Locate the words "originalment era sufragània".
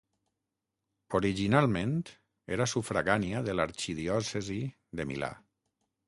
1.17-3.41